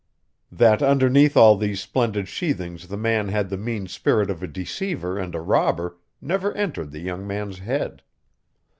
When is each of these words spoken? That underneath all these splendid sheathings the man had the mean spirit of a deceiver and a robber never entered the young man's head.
That 0.51 0.81
underneath 0.81 1.37
all 1.37 1.55
these 1.55 1.79
splendid 1.79 2.25
sheathings 2.27 2.87
the 2.87 2.97
man 2.97 3.27
had 3.27 3.51
the 3.51 3.55
mean 3.57 3.85
spirit 3.85 4.31
of 4.31 4.41
a 4.41 4.47
deceiver 4.47 5.19
and 5.19 5.35
a 5.35 5.39
robber 5.41 5.99
never 6.19 6.51
entered 6.53 6.89
the 6.89 7.01
young 7.01 7.27
man's 7.27 7.59
head. 7.59 8.01